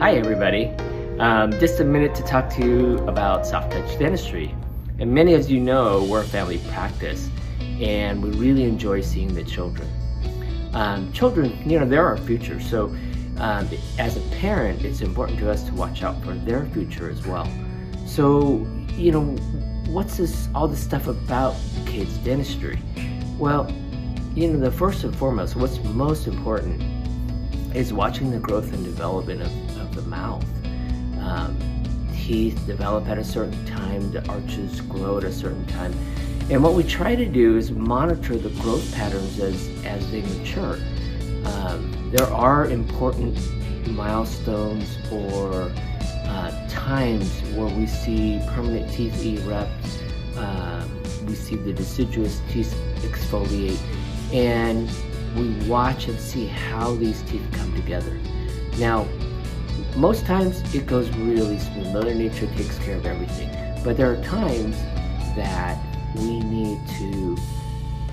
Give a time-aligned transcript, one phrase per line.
[0.00, 0.66] Hi everybody.
[1.18, 4.54] Um, just a minute to talk to you about soft touch dentistry.
[5.00, 7.28] And many of you know we're a family practice
[7.80, 9.88] and we really enjoy seeing the children.
[10.72, 12.60] Um, children, you know, they're our future.
[12.60, 12.94] So
[13.38, 17.26] um, as a parent, it's important to us to watch out for their future as
[17.26, 17.50] well.
[18.06, 19.24] So, you know,
[19.88, 21.56] what's this, all this stuff about
[21.86, 22.78] kids' dentistry?
[23.36, 23.68] Well,
[24.36, 26.97] you know, the first and foremost, what's most important
[27.74, 30.44] is watching the growth and development of, of the mouth.
[31.20, 31.56] Um,
[32.14, 35.94] teeth develop at a certain time, the arches grow at a certain time.
[36.50, 40.78] And what we try to do is monitor the growth patterns as, as they mature.
[41.44, 43.38] Um, there are important
[43.88, 45.70] milestones or
[46.24, 49.72] uh, times where we see permanent teeth erupt,
[50.36, 53.78] um, we see the deciduous teeth exfoliate,
[54.32, 54.90] and
[55.38, 58.18] we watch and see how these teeth come together.
[58.78, 59.06] Now,
[59.96, 61.92] most times it goes really smooth.
[61.92, 63.50] Mother Nature takes care of everything.
[63.84, 64.76] But there are times
[65.36, 65.78] that
[66.16, 67.36] we need to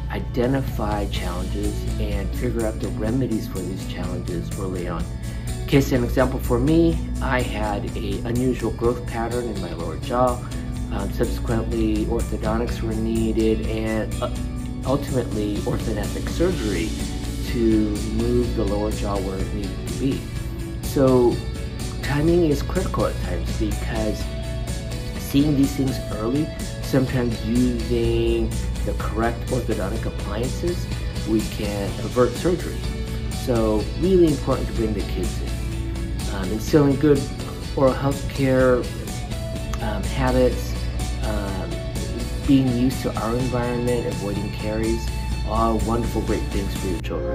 [0.09, 5.03] identify challenges and figure out the remedies for these challenges early on.
[5.67, 10.39] Case an example for me, I had a unusual growth pattern in my lower jaw.
[10.91, 14.29] Um, subsequently, orthodontics were needed and uh,
[14.85, 16.89] ultimately orthodontic surgery
[17.51, 20.21] to move the lower jaw where it needed to be.
[20.83, 21.35] So
[22.01, 24.23] timing is critical at times because
[25.19, 26.47] seeing these things early,
[26.83, 28.49] sometimes using
[28.85, 30.85] the correct orthodontic appliances,
[31.27, 32.77] we can avert surgery.
[33.45, 36.35] So really important to bring the kids in.
[36.35, 37.21] Um, instilling good
[37.75, 38.77] oral health care
[39.81, 40.73] um, habits,
[41.23, 41.71] um,
[42.47, 45.07] being used to our environment, avoiding caries,
[45.47, 47.34] all wonderful great things for your children.